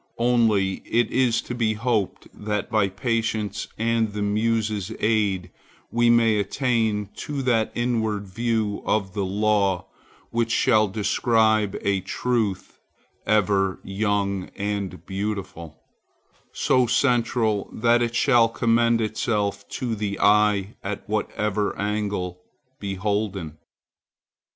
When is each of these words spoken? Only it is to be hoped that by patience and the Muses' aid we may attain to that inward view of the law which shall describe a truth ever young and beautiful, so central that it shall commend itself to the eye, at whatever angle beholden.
Only 0.17 0.81
it 0.83 1.11
is 1.11 1.43
to 1.43 1.53
be 1.53 1.73
hoped 1.75 2.27
that 2.33 2.71
by 2.71 2.89
patience 2.89 3.67
and 3.77 4.13
the 4.13 4.23
Muses' 4.23 4.91
aid 4.99 5.51
we 5.91 6.09
may 6.09 6.39
attain 6.39 7.09
to 7.17 7.43
that 7.43 7.71
inward 7.75 8.25
view 8.27 8.81
of 8.83 9.13
the 9.13 9.23
law 9.23 9.85
which 10.31 10.49
shall 10.49 10.87
describe 10.87 11.77
a 11.81 12.01
truth 12.01 12.79
ever 13.27 13.79
young 13.83 14.49
and 14.55 15.05
beautiful, 15.05 15.79
so 16.51 16.87
central 16.87 17.69
that 17.71 18.01
it 18.01 18.15
shall 18.15 18.49
commend 18.49 19.01
itself 19.01 19.69
to 19.69 19.93
the 19.93 20.19
eye, 20.19 20.73
at 20.83 21.07
whatever 21.07 21.77
angle 21.77 22.41
beholden. 22.79 23.59